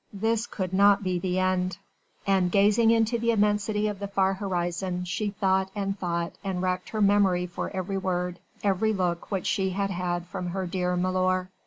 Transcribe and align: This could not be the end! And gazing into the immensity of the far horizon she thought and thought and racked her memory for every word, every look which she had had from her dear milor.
This 0.11 0.47
could 0.47 0.73
not 0.73 1.03
be 1.03 1.19
the 1.19 1.37
end! 1.37 1.77
And 2.25 2.51
gazing 2.51 2.89
into 2.89 3.19
the 3.19 3.29
immensity 3.29 3.85
of 3.87 3.99
the 3.99 4.07
far 4.07 4.33
horizon 4.33 5.05
she 5.05 5.29
thought 5.29 5.69
and 5.75 5.95
thought 5.99 6.31
and 6.43 6.59
racked 6.59 6.89
her 6.89 7.01
memory 7.01 7.45
for 7.45 7.69
every 7.69 7.99
word, 7.99 8.39
every 8.63 8.93
look 8.93 9.29
which 9.29 9.45
she 9.45 9.69
had 9.69 9.91
had 9.91 10.25
from 10.25 10.47
her 10.47 10.65
dear 10.65 10.97
milor. 10.97 11.49